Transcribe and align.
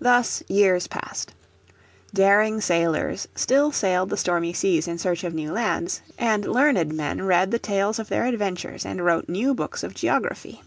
Thus 0.00 0.42
years 0.48 0.88
passed. 0.88 1.32
Daring 2.12 2.60
sailors 2.60 3.28
still 3.36 3.70
sailed 3.70 4.10
the 4.10 4.16
stormy 4.16 4.52
seas 4.52 4.88
in 4.88 4.98
search 4.98 5.22
of 5.22 5.32
new 5.34 5.52
lands, 5.52 6.02
and 6.18 6.44
learned 6.44 6.92
men 6.92 7.22
read 7.22 7.52
the 7.52 7.60
tales 7.60 8.00
of 8.00 8.08
their 8.08 8.24
adventures 8.26 8.84
and 8.84 9.04
wrote 9.04 9.28
new 9.28 9.54
books 9.54 9.84
of 9.84 9.94
geography. 9.94 10.64